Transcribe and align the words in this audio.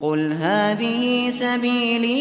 قل 0.00 0.32
هذه 0.32 1.30
سبيلي 1.30 2.20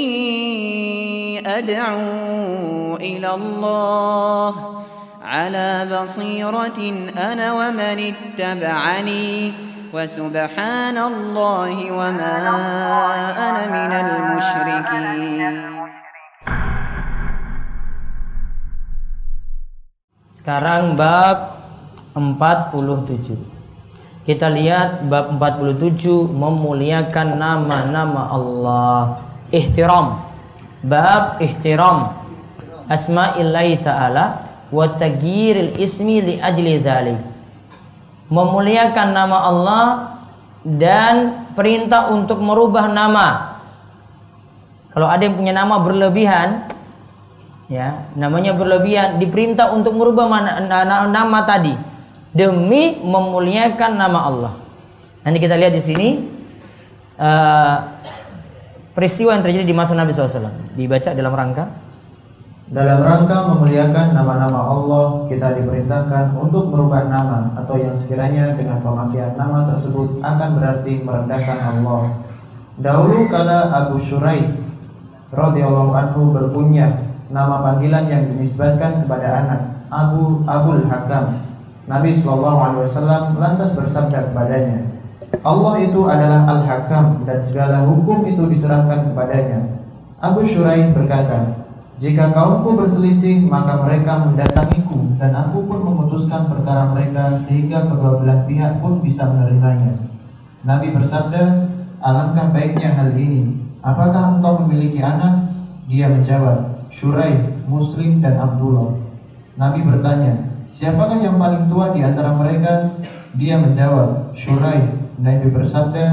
أدعو 1.46 2.96
إلى 2.96 3.34
الله 3.34 4.84
على 5.24 5.88
بصيرة 5.92 6.80
أنا 7.20 7.54
ومن 7.54 8.14
اتبعني 8.16 9.54
وسبحان 9.94 10.98
الله 10.98 11.92
وما 11.92 12.38
أنا 13.36 13.64
من 13.68 13.92
المشركين. 13.92 15.56
Sekarang 20.32 20.96
bab 20.96 21.60
47 22.16 23.55
kita 24.26 24.50
lihat 24.50 25.06
bab 25.06 25.38
47 25.38 26.02
memuliakan 26.34 27.38
nama-nama 27.38 28.34
Allah. 28.34 29.22
Ihtiram. 29.54 30.18
Bab 30.82 31.38
ihtiram 31.38 32.10
asma'illahi 32.90 33.86
ta'ala 33.86 34.26
wa 34.74 34.86
tagyiril 34.98 35.78
ismi 35.78 36.26
li 36.26 36.34
ajli 36.42 36.82
dhalik. 36.82 37.22
Memuliakan 38.34 39.08
nama 39.14 39.38
Allah 39.46 39.86
dan 40.66 41.46
perintah 41.54 42.10
untuk 42.10 42.42
merubah 42.42 42.90
nama. 42.90 43.62
Kalau 44.90 45.06
ada 45.06 45.22
yang 45.22 45.38
punya 45.38 45.54
nama 45.54 45.78
berlebihan, 45.86 46.66
ya, 47.70 48.10
namanya 48.18 48.58
berlebihan, 48.58 49.22
diperintah 49.22 49.70
untuk 49.70 49.94
merubah 49.94 50.26
nama, 50.66 51.06
nama 51.06 51.40
tadi 51.46 51.95
demi 52.36 53.00
memuliakan 53.00 53.92
nama 53.96 54.20
Allah. 54.28 54.54
Nanti 55.24 55.40
kita 55.40 55.56
lihat 55.56 55.72
di 55.72 55.82
sini 55.82 56.08
uh, 57.16 57.78
peristiwa 58.92 59.34
yang 59.34 59.42
terjadi 59.42 59.66
di 59.66 59.76
masa 59.76 59.96
Nabi 59.96 60.12
SAW. 60.12 60.76
Dibaca 60.76 61.16
dalam 61.16 61.32
rangka 61.32 61.66
dalam 62.66 63.06
rangka 63.06 63.46
memuliakan 63.46 64.18
nama-nama 64.18 64.58
Allah, 64.74 65.30
kita 65.30 65.54
diperintahkan 65.54 66.34
untuk 66.34 66.74
merubah 66.74 67.06
nama 67.06 67.54
atau 67.62 67.78
yang 67.78 67.94
sekiranya 67.94 68.58
dengan 68.58 68.82
pemakaian 68.82 69.38
nama 69.38 69.70
tersebut 69.70 70.18
akan 70.26 70.50
berarti 70.58 70.98
merendahkan 71.06 71.62
Allah. 71.62 72.26
Dahulu 72.82 73.30
kala 73.30 73.70
Abu 73.70 74.02
Shuraih 74.02 74.50
radhiyallahu 75.30 75.94
anhu 75.94 76.34
berpunya 76.34 77.06
nama 77.30 77.62
panggilan 77.62 78.10
yang 78.10 78.34
dinisbatkan 78.34 79.06
kepada 79.06 79.46
anak 79.46 79.62
Abu 79.94 80.42
Abul 80.50 80.90
Hakam 80.90 81.45
Nabi 81.86 82.18
Shallallahu 82.18 82.60
Alaihi 82.66 82.84
Wasallam 82.90 83.24
lantas 83.38 83.70
bersabda 83.78 84.34
kepadanya, 84.34 84.90
Allah 85.46 85.74
itu 85.86 86.02
adalah 86.10 86.42
Al-Hakam 86.50 87.22
dan 87.30 87.38
segala 87.46 87.86
hukum 87.86 88.26
itu 88.26 88.42
diserahkan 88.50 89.14
kepadanya. 89.14 89.86
Abu 90.18 90.50
Shuraih 90.50 90.90
berkata, 90.98 91.62
jika 92.02 92.34
kaumku 92.34 92.74
berselisih, 92.74 93.46
maka 93.46 93.86
mereka 93.86 94.26
mendatangiku 94.26 95.16
dan 95.22 95.32
aku 95.38 95.64
pun 95.70 95.80
memutuskan 95.86 96.50
perkara 96.50 96.90
mereka 96.90 97.46
sehingga 97.46 97.86
kedua 97.86 98.18
belah 98.18 98.40
pihak 98.50 98.82
pun 98.82 99.06
bisa 99.06 99.30
menerimanya. 99.30 99.94
Nabi 100.66 100.90
bersabda, 100.90 101.70
alangkah 102.02 102.50
baiknya 102.50 102.98
hal 102.98 103.14
ini. 103.14 103.62
Apakah 103.86 104.42
engkau 104.42 104.66
memiliki 104.66 104.98
anak? 105.06 105.54
Dia 105.86 106.10
menjawab, 106.10 106.90
Shuraih, 106.90 107.70
Muslim 107.70 108.18
dan 108.18 108.42
Abdullah. 108.42 108.98
Nabi 109.62 109.86
bertanya, 109.86 110.55
Siapakah 110.76 111.24
yang 111.24 111.40
paling 111.40 111.72
tua 111.72 111.96
di 111.96 112.04
antara 112.04 112.36
mereka? 112.36 113.00
Dia 113.40 113.56
menjawab, 113.56 114.36
Syurai. 114.36 114.84
Nabi 115.16 115.48
bersabda, 115.48 116.06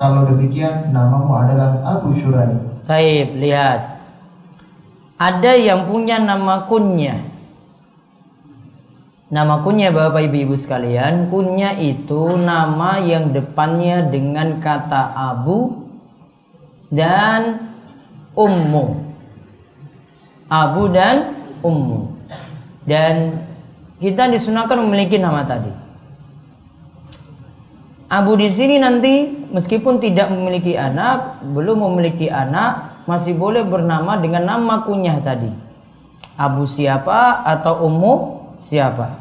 kalau 0.00 0.24
demikian 0.32 0.88
namamu 0.88 1.36
adalah 1.36 1.84
Abu 1.84 2.16
Syurai. 2.16 2.56
Taib, 2.88 3.36
lihat. 3.36 4.00
Ada 5.20 5.52
yang 5.60 5.84
punya 5.84 6.16
nama 6.16 6.64
kunyah. 6.64 7.20
Nama 9.28 9.60
kunyah 9.60 9.92
Bapak 9.92 10.32
Ibu 10.32 10.48
Ibu 10.48 10.54
sekalian, 10.56 11.28
kunyah 11.28 11.76
itu 11.76 12.40
nama 12.40 12.96
yang 12.96 13.36
depannya 13.36 14.08
dengan 14.08 14.64
kata 14.64 15.12
Abu 15.12 15.92
dan 16.88 17.68
Ummu. 18.32 18.96
Abu 20.48 20.88
dan 20.88 21.36
Ummu. 21.60 22.16
Dan 22.86 23.44
kita 23.96 24.28
disunahkan 24.28 24.76
memiliki 24.84 25.16
nama 25.16 25.44
tadi. 25.44 25.72
Abu 28.06 28.38
di 28.38 28.46
sini 28.46 28.78
nanti 28.78 29.26
meskipun 29.50 29.98
tidak 29.98 30.30
memiliki 30.30 30.78
anak, 30.78 31.42
belum 31.42 31.82
memiliki 31.90 32.30
anak, 32.30 33.02
masih 33.08 33.34
boleh 33.34 33.66
bernama 33.66 34.14
dengan 34.20 34.46
nama 34.46 34.86
kunyah 34.86 35.18
tadi. 35.18 35.50
Abu 36.36 36.68
siapa 36.68 37.42
atau 37.42 37.88
Ummu 37.88 38.14
siapa? 38.62 39.16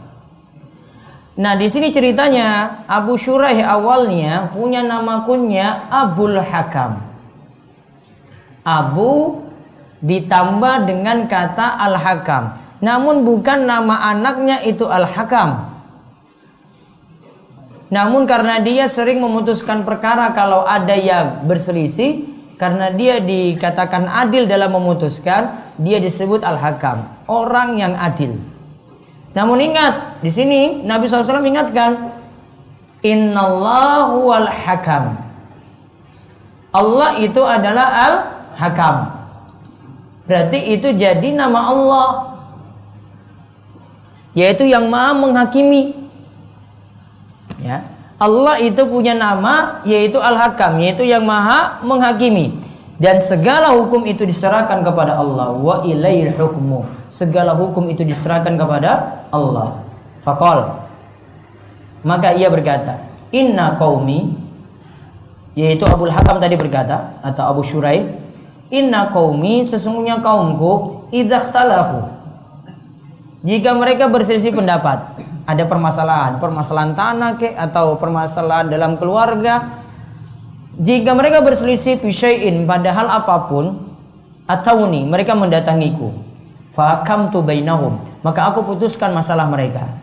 Nah, 1.36 1.56
di 1.60 1.68
sini 1.68 1.92
ceritanya 1.92 2.80
Abu 2.88 3.20
Shuraih 3.20 3.60
awalnya 3.64 4.52
punya 4.56 4.84
nama 4.84 5.24
kunyah 5.28 5.92
Abul 5.92 6.40
Hakam. 6.40 7.02
Abu 8.64 9.44
ditambah 10.00 10.88
dengan 10.88 11.26
kata 11.26 11.76
Al-Hakam 11.80 12.65
namun 12.84 13.24
bukan 13.24 13.64
nama 13.64 14.12
anaknya 14.12 14.60
itu 14.64 14.84
Al-Hakam. 14.84 15.76
Namun 17.94 18.28
karena 18.28 18.60
dia 18.60 18.90
sering 18.90 19.22
memutuskan 19.22 19.86
perkara 19.86 20.34
kalau 20.36 20.68
ada 20.68 20.98
yang 20.98 21.48
berselisih, 21.48 22.28
karena 22.60 22.92
dia 22.92 23.22
dikatakan 23.22 24.10
adil 24.10 24.50
dalam 24.50 24.76
memutuskan, 24.76 25.72
dia 25.80 26.02
disebut 26.02 26.44
Al-Hakam, 26.44 27.08
orang 27.30 27.80
yang 27.80 27.94
adil. 27.96 28.36
Namun 29.36 29.60
ingat, 29.60 30.24
di 30.24 30.32
sini 30.32 30.84
Nabi 30.84 31.12
SAW 31.12 31.44
ingatkan, 31.44 32.16
Innallahu 33.06 34.34
al-hakam. 34.34 35.14
Allah 36.74 37.22
itu 37.22 37.38
adalah 37.46 37.88
al-hakam. 38.10 38.96
Berarti 40.26 40.74
itu 40.74 40.90
jadi 40.90 41.30
nama 41.38 41.70
Allah 41.70 42.35
yaitu 44.36 44.68
yang 44.68 44.92
maha 44.92 45.16
menghakimi. 45.16 45.96
Ya. 47.64 47.88
Allah 48.20 48.60
itu 48.60 48.84
punya 48.86 49.16
nama 49.16 49.82
yaitu 49.88 50.20
Al-Hakam 50.20 50.78
yaitu 50.84 51.08
yang 51.08 51.24
maha 51.24 51.80
menghakimi. 51.82 52.62
Dan 52.96 53.20
segala 53.20 53.76
hukum 53.76 54.08
itu 54.08 54.24
diserahkan 54.24 54.80
kepada 54.84 55.20
Allah. 55.20 55.52
Wa 55.52 55.84
ilail 55.84 56.32
hukmu. 56.36 56.88
Segala 57.12 57.56
hukum 57.56 57.92
itu 57.92 58.08
diserahkan 58.08 58.56
kepada 58.56 59.24
Allah. 59.32 59.84
Faqal. 60.24 60.84
Maka 62.06 62.36
ia 62.38 62.48
berkata 62.48 63.04
inna 63.36 63.76
qaumi 63.76 64.32
yaitu 65.56 65.84
Abu 65.88 66.08
Hakam 66.08 66.40
tadi 66.40 66.56
berkata 66.56 67.20
atau 67.24 67.52
Abu 67.52 67.62
Syurai 67.68 68.04
inna 68.72 69.12
qaumi 69.12 69.68
sesungguhnya 69.68 70.24
kaumku 70.24 71.04
idzahtalafu 71.12 72.15
jika 73.46 73.78
mereka 73.78 74.10
berselisih 74.10 74.58
pendapat, 74.58 75.22
ada 75.46 75.64
permasalahan, 75.70 76.42
permasalahan 76.42 76.98
tanah 76.98 77.32
ke 77.38 77.54
atau 77.54 77.94
permasalahan 77.94 78.74
dalam 78.74 78.98
keluarga, 78.98 79.86
jika 80.82 81.14
mereka 81.14 81.46
berselisih 81.46 82.02
fisyai'in 82.02 82.66
padahal 82.66 83.22
apa 83.22 83.46
pun 83.46 83.86
atau 84.50 84.90
nih 84.90 85.06
mereka 85.06 85.38
mendatangiku. 85.38 86.10
Fakam 86.74 87.32
tu 87.32 87.40
bainahum 87.46 88.02
maka 88.26 88.50
aku 88.50 88.66
putuskan 88.66 89.14
masalah 89.14 89.46
mereka. 89.46 89.94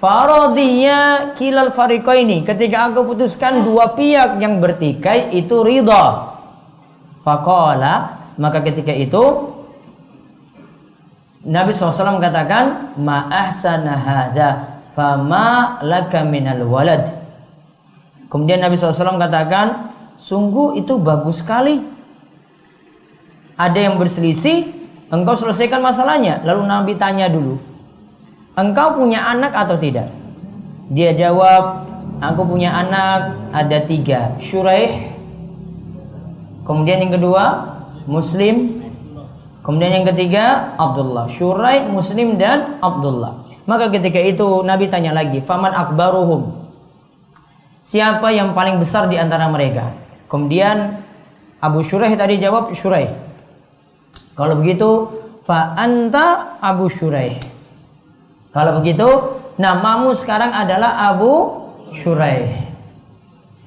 Faradiyya 0.00 1.36
kilal 1.36 1.76
ini 2.16 2.40
ketika 2.48 2.88
aku 2.88 3.12
putuskan 3.12 3.60
dua 3.60 3.92
pihak 3.92 4.40
yang 4.40 4.56
bertikai 4.56 5.36
itu 5.36 5.60
ridha. 5.60 6.32
Faqala 7.20 8.16
maka 8.40 8.64
ketika 8.64 8.96
itu 8.96 9.52
Nabi 11.40 11.72
SAW 11.72 12.20
katakan 12.20 12.96
ma'ahsana 13.00 13.96
hadha 13.96 14.50
fama 14.92 15.80
laka 15.80 16.20
minal 16.24 16.64
walad. 16.68 17.08
Kemudian 18.28 18.60
Nabi 18.60 18.76
SAW 18.76 19.16
katakan 19.16 19.92
sungguh 20.20 20.76
itu 20.76 21.00
bagus 21.00 21.40
sekali. 21.40 21.80
Ada 23.56 23.88
yang 23.88 23.96
berselisih 23.96 24.68
engkau 25.08 25.36
selesaikan 25.36 25.80
masalahnya. 25.80 26.44
Lalu 26.44 26.62
Nabi 26.68 26.92
tanya 27.00 27.28
dulu 27.28 27.70
engkau 28.60 29.00
punya 29.00 29.24
anak 29.24 29.56
atau 29.56 29.80
tidak? 29.80 30.12
Dia 30.90 31.14
jawab 31.14 31.86
aku 32.20 32.42
punya 32.44 32.74
anak 32.74 33.32
ada 33.54 33.78
tiga 33.88 34.36
Syuraih 34.36 35.08
kemudian 36.68 37.08
yang 37.08 37.16
kedua 37.16 37.44
Muslim 38.04 38.79
Kemudian 39.60 39.92
yang 40.02 40.06
ketiga 40.08 40.74
Abdullah, 40.80 41.28
Syurai, 41.28 41.84
Muslim 41.84 42.40
dan 42.40 42.80
Abdullah. 42.80 43.44
Maka 43.68 43.92
ketika 43.92 44.16
itu 44.16 44.64
Nabi 44.64 44.88
tanya 44.88 45.12
lagi, 45.12 45.44
"Faman 45.44 45.70
akbaruhum?" 45.70 46.60
Siapa 47.84 48.30
yang 48.30 48.54
paling 48.54 48.78
besar 48.78 49.10
di 49.10 49.18
antara 49.18 49.50
mereka? 49.50 49.90
Kemudian 50.30 51.02
Abu 51.58 51.82
Shuraih 51.82 52.14
tadi 52.14 52.38
jawab 52.38 52.70
Shuraih. 52.70 53.10
Kalau 54.38 54.54
begitu, 54.56 55.10
fa 55.42 55.74
anta 55.74 56.56
Abu 56.62 56.86
Shuraih. 56.86 57.36
Kalau 58.54 58.78
begitu, 58.78 59.08
namamu 59.58 60.14
sekarang 60.14 60.54
adalah 60.54 61.10
Abu 61.10 61.60
Shuraih. 61.98 62.70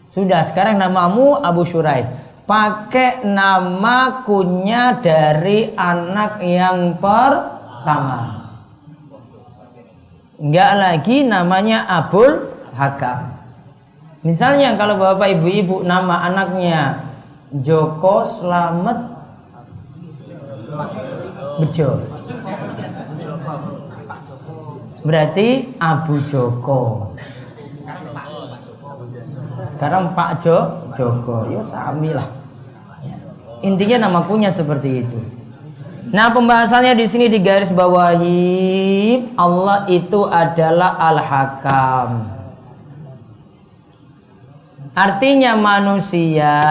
Sudah, 0.08 0.42
sekarang 0.48 0.80
namamu 0.80 1.36
Abu 1.38 1.68
Shuraih. 1.68 2.23
Pakai 2.44 3.24
nama 3.24 4.22
kunya 4.28 5.00
dari 5.00 5.72
anak 5.72 6.44
yang 6.44 7.00
pertama. 7.00 8.44
Enggak 10.36 10.72
lagi 10.76 11.24
namanya 11.24 11.88
Abul 11.88 12.52
Hakam. 12.76 13.32
Misalnya 14.28 14.76
kalau 14.76 15.00
bapak 15.00 15.40
ibu-ibu 15.40 15.88
nama 15.88 16.28
anaknya 16.28 17.00
Joko 17.52 18.28
Slamet 18.28 19.00
Bejo. 21.64 22.02
Berarti 25.04 25.78
Abu 25.80 26.24
Joko. 26.28 27.12
Sekarang 29.84 30.16
Pak 30.16 30.40
Jo 30.40 30.88
Joko. 30.96 31.44
Ya 31.52 31.60
sami 31.60 32.16
lah. 32.16 32.32
Ya. 33.04 33.20
Intinya 33.68 34.08
nama 34.08 34.24
kunya 34.24 34.48
seperti 34.48 35.04
itu. 35.04 35.20
Nah 36.08 36.32
pembahasannya 36.32 36.96
di 36.96 37.04
sini 37.04 37.28
di 37.28 37.44
garis 37.44 37.76
bawahi 37.76 39.36
Allah 39.36 39.84
itu 39.92 40.24
adalah 40.24 40.96
Al-Hakam. 41.04 42.32
Artinya 44.96 45.52
manusia 45.60 46.64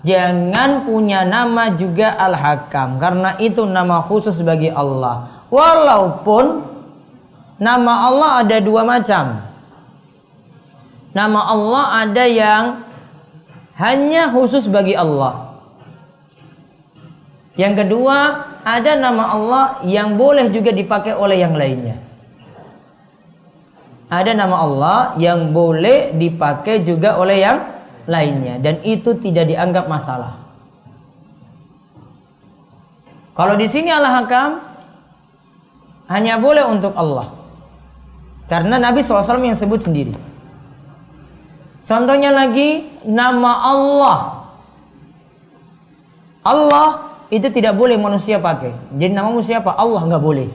jangan 0.00 0.88
punya 0.88 1.28
nama 1.28 1.68
juga 1.76 2.16
Al-Hakam 2.16 2.96
karena 2.96 3.36
itu 3.36 3.68
nama 3.68 4.00
khusus 4.00 4.40
bagi 4.40 4.72
Allah. 4.72 5.28
Walaupun 5.52 6.64
nama 7.60 8.08
Allah 8.08 8.40
ada 8.40 8.56
dua 8.56 8.88
macam. 8.88 9.49
Nama 11.10 11.40
Allah 11.42 11.84
ada 12.06 12.24
yang 12.28 12.64
hanya 13.80 14.30
khusus 14.30 14.70
bagi 14.70 14.94
Allah. 14.94 15.58
Yang 17.58 17.84
kedua, 17.84 18.16
ada 18.62 18.92
nama 18.94 19.24
Allah 19.34 19.64
yang 19.82 20.14
boleh 20.14 20.48
juga 20.54 20.70
dipakai 20.70 21.12
oleh 21.12 21.42
yang 21.42 21.58
lainnya 21.58 22.10
ada 24.10 24.34
nama 24.34 24.56
Allah 24.66 24.98
yang 25.22 25.54
boleh 25.54 26.18
dipakai 26.18 26.82
juga 26.82 27.14
oleh 27.14 27.46
yang 27.46 27.62
lainnya 28.10 28.58
dan 28.58 28.82
itu 28.82 29.14
tidak 29.22 29.46
dianggap 29.46 29.86
masalah. 29.86 30.34
Kalau 33.38 33.54
di 33.54 33.70
sini 33.70 33.94
Allah 33.94 34.18
hakam 34.20 34.58
hanya 36.10 36.42
boleh 36.42 36.66
untuk 36.66 36.90
Allah. 36.98 37.30
Karena 38.50 38.82
Nabi 38.82 38.98
SAW 38.98 39.46
yang 39.46 39.54
sebut 39.54 39.78
sendiri. 39.78 40.10
Contohnya 41.90 42.30
lagi 42.30 42.86
nama 43.02 43.66
Allah. 43.66 44.18
Allah 46.46 46.88
itu 47.34 47.50
tidak 47.50 47.74
boleh 47.74 47.98
manusia 47.98 48.38
pakai. 48.38 48.70
Jadi 48.94 49.10
nama 49.10 49.26
manusia 49.26 49.58
apa? 49.58 49.74
Allah 49.74 50.06
nggak 50.06 50.22
boleh. 50.22 50.46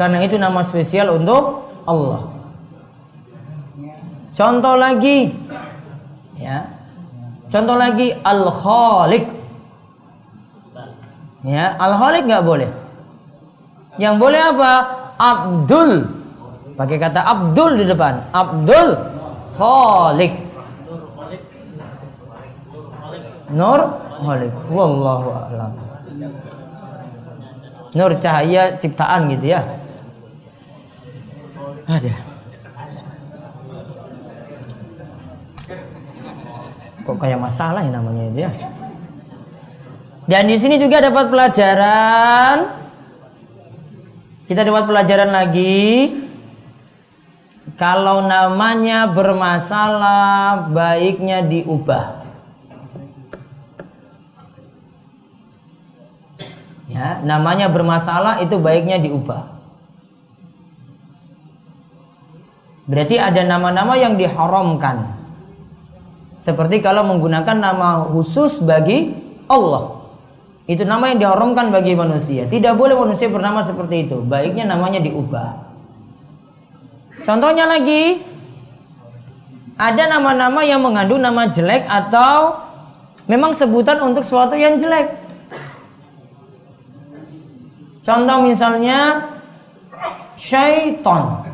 Karena 0.00 0.24
itu 0.24 0.40
nama 0.40 0.64
spesial 0.64 1.20
untuk 1.20 1.68
Allah. 1.84 2.32
Contoh 4.32 4.80
lagi 4.80 5.36
ya. 6.40 6.72
Contoh 7.52 7.76
lagi 7.76 8.16
Al-Khaliq. 8.16 9.24
Ya, 11.44 11.76
Al-Khaliq 11.76 12.24
nggak 12.24 12.44
boleh. 12.44 12.72
Yang 14.00 14.14
boleh 14.16 14.40
apa? 14.40 14.72
Abdul. 15.20 16.17
Pakai 16.78 16.94
kata 16.94 17.26
Abdul 17.26 17.82
di 17.82 17.84
depan. 17.90 18.30
Abdul 18.30 18.94
Khaliq. 19.58 20.34
Nur 23.50 23.80
Khaliq. 24.22 24.54
Wallahu 24.70 25.28
a'lam. 25.34 25.72
Nur 27.98 28.14
cahaya 28.22 28.78
ciptaan 28.78 29.26
gitu 29.34 29.58
ya. 29.58 29.66
Ada. 31.90 32.14
Kok 37.02 37.16
kayak 37.18 37.42
masalah 37.42 37.82
ya 37.82 37.90
namanya 37.90 38.22
itu 38.30 38.38
ya? 38.46 38.52
Dan 40.30 40.46
di 40.46 40.54
sini 40.54 40.78
juga 40.78 41.02
dapat 41.02 41.26
pelajaran. 41.26 42.56
Kita 44.46 44.62
dapat 44.62 44.84
pelajaran 44.86 45.30
lagi. 45.34 46.27
Kalau 47.78 48.26
namanya 48.26 49.06
bermasalah, 49.06 50.66
baiknya 50.74 51.46
diubah. 51.46 52.26
Ya, 56.90 57.22
namanya 57.22 57.70
bermasalah 57.70 58.42
itu 58.42 58.58
baiknya 58.58 58.98
diubah. 58.98 59.54
Berarti 62.90 63.14
ada 63.14 63.46
nama-nama 63.46 63.94
yang 63.94 64.18
diharamkan. 64.18 65.14
Seperti 66.34 66.82
kalau 66.82 67.06
menggunakan 67.06 67.62
nama 67.62 68.10
khusus 68.10 68.58
bagi 68.58 69.14
Allah. 69.46 70.02
Itu 70.66 70.82
nama 70.82 71.14
yang 71.14 71.22
diharamkan 71.22 71.70
bagi 71.70 71.94
manusia. 71.94 72.50
Tidak 72.50 72.74
boleh 72.74 72.98
manusia 72.98 73.30
bernama 73.30 73.62
seperti 73.62 74.10
itu. 74.10 74.18
Baiknya 74.26 74.66
namanya 74.66 74.98
diubah. 74.98 75.67
Contohnya 77.26 77.64
lagi, 77.66 78.22
ada 79.78 80.04
nama-nama 80.10 80.60
yang 80.66 80.82
mengandung 80.82 81.22
nama 81.22 81.46
jelek 81.46 81.86
atau 81.86 82.58
memang 83.30 83.54
sebutan 83.54 84.02
untuk 84.02 84.26
sesuatu 84.26 84.58
yang 84.58 84.78
jelek. 84.78 85.14
Contoh 88.02 88.38
misalnya 88.42 89.30
syaiton. 90.38 91.48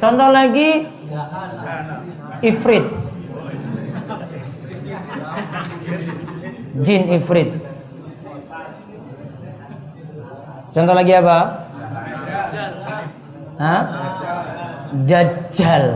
Contoh 0.00 0.32
lagi 0.32 0.88
Ifrit 2.40 2.84
Jin 6.80 7.02
Ifrit 7.20 7.50
Contoh 10.72 10.94
lagi 10.96 11.12
apa? 11.12 11.59
Hah? 13.60 13.82
Dajjal 15.04 15.86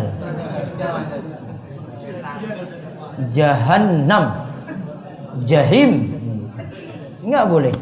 Jahannam 3.33 4.25
Jahim 5.49 6.13
Enggak 7.25 7.45
boleh 7.49 7.75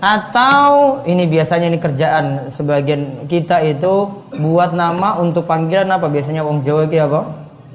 atau 0.00 1.04
ini 1.04 1.28
biasanya 1.28 1.68
ini 1.68 1.76
kerjaan 1.76 2.48
sebagian 2.48 3.28
kita 3.28 3.60
itu 3.60 4.24
buat 4.40 4.72
nama 4.72 5.20
untuk 5.20 5.44
panggilan 5.44 5.92
apa 5.92 6.08
biasanya 6.08 6.40
wong 6.40 6.64
Jawa 6.64 6.88
itu 6.88 6.96
apa? 6.96 7.20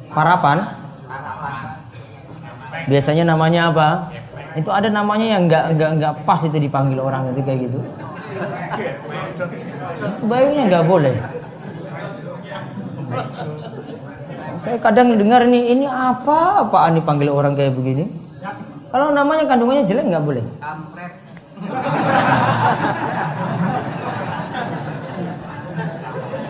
Parapan. 0.09 0.57
Biasanya 2.89 3.29
namanya 3.29 3.69
apa? 3.69 4.09
Itu 4.57 4.73
ada 4.73 4.89
namanya 4.89 5.37
yang 5.37 5.45
nggak 5.45 5.65
nggak 5.77 5.91
nggak 6.01 6.13
pas 6.25 6.41
itu 6.41 6.57
dipanggil 6.57 6.97
orang 6.97 7.29
itu 7.29 7.45
kayak 7.45 7.69
gitu. 7.69 7.79
Baiknya 10.25 10.61
nggak 10.71 10.85
boleh. 10.87 11.15
Saya 14.59 14.77
kadang 14.81 15.13
dengar 15.13 15.45
ini 15.45 15.75
ini 15.75 15.85
apa 15.85 16.65
apaan 16.65 16.97
dipanggil 16.97 17.29
orang 17.29 17.53
kayak 17.53 17.75
begini. 17.75 18.07
Kalau 18.89 19.11
namanya 19.11 19.43
kandungannya 19.45 19.83
jelek 19.83 20.07
nggak 20.07 20.25
boleh. 20.25 20.43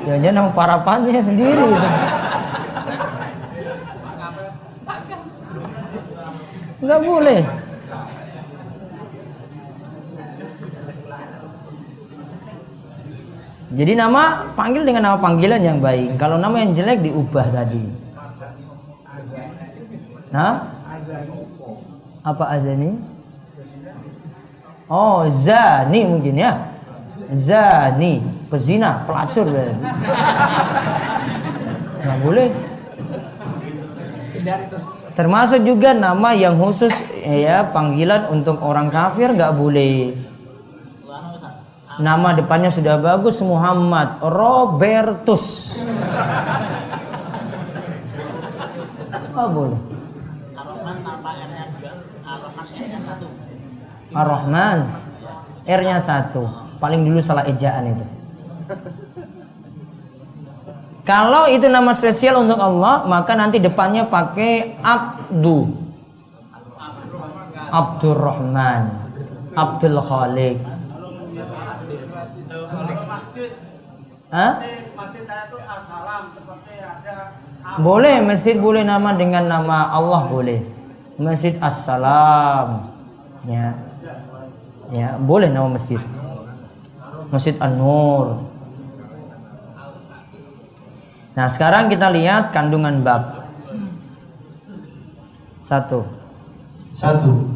Ya 0.05 0.21
jangan 0.21 0.35
nama 0.37 0.51
parapannya 0.53 1.21
sendiri. 1.25 1.65
Enggak 6.85 7.01
boleh. 7.01 7.41
Jadi 13.75 13.91
nama 13.93 14.49
panggil 14.55 14.87
dengan 14.87 15.11
nama 15.11 15.17
panggilan 15.19 15.59
yang 15.59 15.83
baik. 15.83 16.15
Kalau 16.15 16.39
nama 16.39 16.55
yang 16.63 16.71
jelek 16.71 17.03
diubah 17.03 17.51
tadi. 17.51 17.83
Nah, 20.31 20.71
apa 22.23 22.45
azani? 22.55 22.95
Oh, 24.87 25.27
zani 25.27 26.01
mungkin 26.07 26.35
ya. 26.39 26.71
Zani, 27.35 28.21
pezina, 28.47 29.03
pelacur 29.03 29.49
nggak 32.05 32.19
boleh 32.21 32.49
termasuk 35.17 35.65
juga 35.65 35.97
nama 35.97 36.37
yang 36.37 36.61
khusus 36.61 36.93
ya 37.25 37.65
panggilan 37.73 38.29
untuk 38.29 38.61
orang 38.61 38.93
kafir 38.93 39.33
nggak 39.33 39.57
boleh 39.57 40.13
nama 41.99 42.35
depannya 42.35 42.71
sudah 42.71 42.99
bagus 42.99 43.39
Muhammad 43.39 44.19
Robertus 44.19 45.75
nggak 49.35 49.49
boleh 49.51 49.79
Ar-Rahman 54.15 54.79
R-nya 55.67 55.97
satu 55.99 56.47
paling 56.79 57.03
dulu 57.03 57.19
salah 57.19 57.43
ejaan 57.47 57.91
itu 57.91 58.05
kalau 61.05 61.45
itu 61.45 61.69
nama 61.69 61.93
spesial 61.93 62.41
untuk 62.41 62.57
Allah, 62.57 63.05
maka 63.05 63.37
nanti 63.37 63.61
depannya 63.61 64.09
pakai 64.09 64.81
Abdu. 64.81 65.69
Abdurrahman. 67.69 69.05
Abdul 69.53 70.01
Khalik. 70.01 70.57
Boleh, 77.79 78.19
masjid 78.19 78.55
boleh 78.59 78.83
nama 78.83 79.15
dengan 79.15 79.47
nama 79.47 79.89
Allah 79.89 80.27
boleh. 80.27 80.59
Masjid 81.15 81.55
Assalam. 81.63 82.91
Ya. 83.47 83.79
Ya, 84.91 85.15
boleh 85.17 85.49
nama 85.49 85.71
masjid. 85.71 85.99
Masjid 87.31 87.55
An-Nur. 87.57 88.45
Nah 91.35 91.47
sekarang 91.51 91.91
kita 91.91 92.11
lihat 92.11 92.55
kandungan 92.55 93.03
bab. 93.03 93.49
Satu. 95.59 96.05
Satu. 96.95 97.49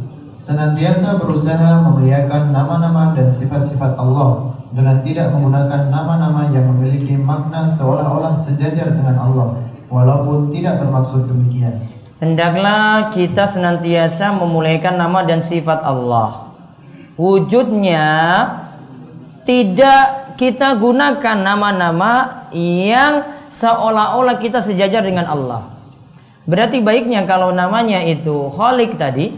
Senantiasa 0.44 1.22
berusaha 1.22 1.86
memuliakan 1.86 2.50
nama-nama 2.52 3.14
dan 3.14 3.30
sifat-sifat 3.38 3.94
Allah 3.96 4.49
dengan 4.70 5.02
tidak 5.02 5.34
menggunakan 5.34 5.90
nama-nama 5.90 6.54
yang 6.54 6.70
memiliki 6.74 7.18
makna 7.18 7.74
seolah-olah 7.74 8.46
sejajar 8.46 8.94
dengan 8.94 9.18
Allah, 9.18 9.48
walaupun 9.90 10.54
tidak 10.54 10.78
bermaksud 10.86 11.26
demikian. 11.26 11.82
Hendaklah 12.22 13.10
kita 13.10 13.48
senantiasa 13.48 14.36
memuliakan 14.36 14.96
nama 15.00 15.26
dan 15.26 15.42
sifat 15.42 15.82
Allah. 15.82 16.52
Wujudnya 17.18 18.08
tidak 19.48 20.36
kita 20.38 20.78
gunakan 20.78 21.38
nama-nama 21.40 22.46
yang 22.54 23.26
seolah-olah 23.50 24.38
kita 24.38 24.62
sejajar 24.62 25.02
dengan 25.02 25.26
Allah. 25.28 25.66
Berarti 26.46 26.80
baiknya 26.80 27.26
kalau 27.26 27.52
namanya 27.52 28.06
itu 28.06 28.54
Khalik 28.54 28.96
tadi, 29.02 29.34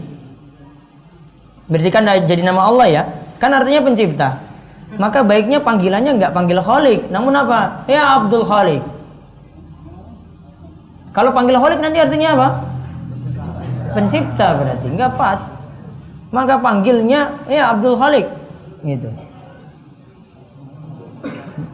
berarti 1.66 1.90
kan 1.90 2.04
jadi 2.22 2.42
nama 2.44 2.68
Allah 2.68 2.86
ya, 2.90 3.02
kan 3.40 3.50
artinya 3.56 3.88
pencipta. 3.88 4.51
Maka 5.00 5.24
baiknya 5.24 5.56
panggilannya 5.64 6.20
nggak 6.20 6.32
panggil 6.36 6.60
Khalik, 6.60 7.08
namun 7.08 7.32
apa? 7.32 7.88
Ya 7.88 8.20
Abdul 8.20 8.44
Khalik. 8.44 8.84
Kalau 11.16 11.32
panggil 11.32 11.56
Khalik 11.56 11.80
nanti 11.80 11.98
artinya 12.00 12.28
apa? 12.36 12.48
Pencipta 13.96 14.56
berarti 14.56 14.86
nggak 14.92 15.12
pas. 15.16 15.48
Maka 16.32 16.60
panggilnya 16.60 17.40
ya 17.48 17.72
Abdul 17.72 17.96
Khalik, 17.96 18.28
gitu. 18.84 19.08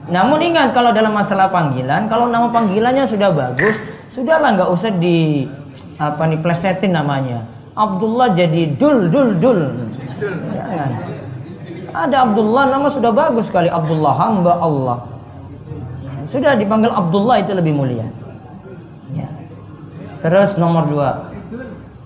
Namun 0.09 0.41
ingat 0.41 0.73
kalau 0.73 0.91
dalam 0.91 1.15
masalah 1.15 1.53
panggilan, 1.53 2.09
kalau 2.11 2.27
nama 2.31 2.49
panggilannya 2.51 3.05
sudah 3.07 3.31
bagus, 3.31 3.77
sudahlah 4.11 4.57
nggak 4.57 4.71
usah 4.73 4.91
di 4.95 5.47
apa 5.99 6.23
nih 6.27 6.39
plesetin 6.39 6.95
namanya. 6.95 7.45
Abdullah 7.75 8.35
jadi 8.35 8.75
dul 8.79 9.11
dul 9.11 9.39
dul. 9.39 9.61
Jangan. 10.19 10.91
Ada 11.93 12.29
Abdullah 12.29 12.65
nama 12.69 12.89
sudah 12.93 13.13
bagus 13.13 13.49
sekali 13.49 13.73
Abdullah 13.73 14.15
hamba 14.17 14.53
Allah. 14.61 14.99
Sudah 16.29 16.53
dipanggil 16.55 16.93
Abdullah 16.93 17.41
itu 17.41 17.57
lebih 17.57 17.73
mulia. 17.73 18.05
Ya. 19.17 19.29
Terus 20.21 20.61
nomor 20.61 20.85
dua. 20.85 21.33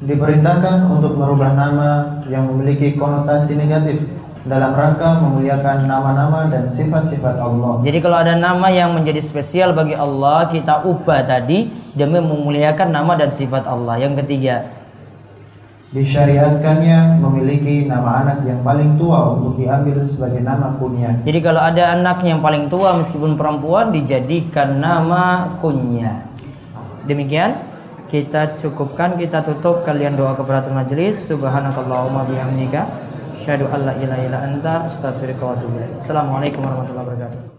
Diperintahkan 0.03 0.91
untuk 0.91 1.15
merubah 1.19 1.55
nama 1.55 2.23
yang 2.27 2.47
memiliki 2.51 2.99
konotasi 2.99 3.55
negatif 3.55 4.03
dalam 4.43 4.75
rangka 4.75 5.23
memuliakan 5.23 5.87
nama-nama 5.87 6.51
dan 6.51 6.67
sifat-sifat 6.75 7.39
Allah. 7.39 7.79
Jadi 7.87 7.99
kalau 8.03 8.19
ada 8.19 8.35
nama 8.35 8.67
yang 8.75 8.91
menjadi 8.91 9.23
spesial 9.23 9.71
bagi 9.71 9.95
Allah, 9.95 10.51
kita 10.51 10.83
ubah 10.83 11.23
tadi 11.23 11.71
demi 11.95 12.19
memuliakan 12.19 12.91
nama 12.91 13.15
dan 13.15 13.31
sifat 13.31 13.62
Allah. 13.71 14.03
Yang 14.03 14.27
ketiga, 14.27 14.67
disyariatkannya 15.93 17.21
memiliki 17.21 17.85
nama 17.85 18.25
anak 18.25 18.49
yang 18.49 18.65
paling 18.65 18.97
tua 18.97 19.37
untuk 19.37 19.61
diambil 19.61 20.09
sebagai 20.09 20.41
nama 20.41 20.73
kunyah. 20.81 21.21
Jadi 21.23 21.39
kalau 21.45 21.61
ada 21.61 21.93
anak 21.93 22.25
yang 22.25 22.41
paling 22.41 22.73
tua 22.73 22.97
meskipun 22.97 23.37
perempuan 23.37 23.93
dijadikan 23.93 24.81
nama 24.81 25.53
kunyah. 25.61 26.25
Demikian 27.05 27.61
kita 28.09 28.57
cukupkan, 28.61 29.21
kita 29.21 29.45
tutup 29.45 29.85
kalian 29.85 30.17
doa 30.17 30.33
kepada 30.33 30.69
majelis. 30.73 31.29
Subhanakallahumma 31.29 32.29
bihamdika 32.29 33.13
Asyhadu 33.43 33.67
an 33.75 33.91
la 33.91 33.95
ilaha 33.99 34.23
illa 34.23 34.39
anta 34.39 34.73
astaghfiruka 34.87 35.43
wa 35.43 35.53
atubu 35.59 35.83
Assalamualaikum 35.99 36.63
warahmatullahi 36.63 37.07
wabarakatuh. 37.11 37.53